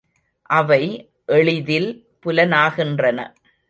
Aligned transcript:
அவை 0.49 0.83
எளிதில் 1.29 1.89
புலனாகின்றன. 2.23 3.19